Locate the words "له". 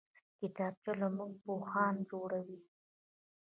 1.01-1.07